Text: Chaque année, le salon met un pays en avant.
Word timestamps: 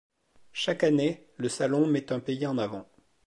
Chaque 0.51 0.83
année, 0.83 1.27
le 1.37 1.47
salon 1.47 1.85
met 1.85 2.11
un 2.11 2.19
pays 2.19 2.47
en 2.47 2.57
avant. 2.57 2.89